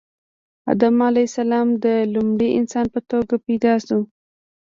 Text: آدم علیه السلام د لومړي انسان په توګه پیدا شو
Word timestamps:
آدم 0.71 0.95
علیه 1.09 1.27
السلام 1.29 1.67
د 1.85 1.85
لومړي 2.13 2.49
انسان 2.59 2.85
په 2.93 2.99
توګه 3.11 3.35
پیدا 3.45 3.73
شو 3.85 3.99